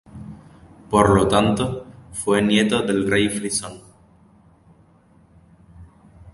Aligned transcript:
Por 0.89 1.11
lo 1.15 1.27
tanto, 1.27 1.85
fue 2.11 2.41
nieto 2.41 2.81
del 2.81 3.07
rey 3.07 3.29
frisón. 3.29 3.83